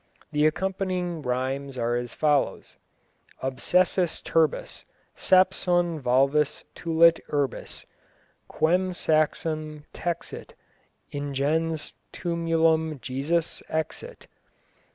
The 0.31 0.47
accompanying 0.47 1.21
rhymes 1.21 1.77
are 1.77 1.95
as 1.95 2.11
follows: 2.11 2.77
Obsessus 3.43 4.19
turbis: 4.23 4.83
Sampson 5.15 6.01
valvas 6.01 6.63
tulit 6.73 7.19
urbis. 7.31 7.85
Quem 8.47 8.93
saxum 8.93 9.83
texit: 9.93 10.55
ingens 11.13 11.93
tumulum 12.11 12.99
Jesus 12.99 13.61
exit. 13.69 14.25